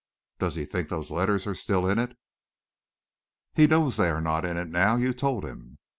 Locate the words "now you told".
4.67-5.45